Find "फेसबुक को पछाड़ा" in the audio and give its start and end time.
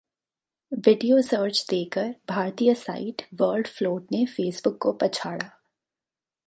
4.25-5.49